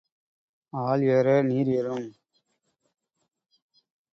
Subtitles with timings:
[0.73, 2.07] ஆள் ஏற நீர் ஏறும்.